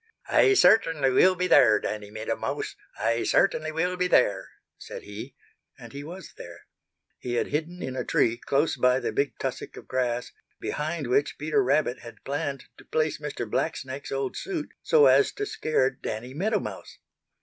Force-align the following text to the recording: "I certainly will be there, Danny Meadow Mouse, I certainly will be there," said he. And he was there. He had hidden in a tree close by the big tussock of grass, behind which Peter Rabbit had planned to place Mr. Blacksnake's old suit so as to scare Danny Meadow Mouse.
"I 0.29 0.55
certainly 0.55 1.11
will 1.11 1.35
be 1.35 1.45
there, 1.45 1.79
Danny 1.79 2.09
Meadow 2.09 2.35
Mouse, 2.35 2.75
I 2.99 3.23
certainly 3.23 3.71
will 3.71 3.95
be 3.97 4.07
there," 4.07 4.49
said 4.79 5.03
he. 5.03 5.35
And 5.77 5.93
he 5.93 6.03
was 6.03 6.33
there. 6.37 6.61
He 7.19 7.35
had 7.35 7.49
hidden 7.49 7.83
in 7.83 7.95
a 7.95 8.03
tree 8.03 8.35
close 8.37 8.75
by 8.75 8.99
the 8.99 9.11
big 9.11 9.37
tussock 9.37 9.77
of 9.77 9.87
grass, 9.87 10.31
behind 10.59 11.05
which 11.05 11.37
Peter 11.37 11.63
Rabbit 11.63 11.99
had 11.99 12.23
planned 12.23 12.63
to 12.79 12.85
place 12.85 13.19
Mr. 13.19 13.47
Blacksnake's 13.47 14.11
old 14.11 14.35
suit 14.35 14.71
so 14.81 15.05
as 15.05 15.31
to 15.33 15.45
scare 15.45 15.91
Danny 15.91 16.33
Meadow 16.33 16.59
Mouse. 16.59 16.97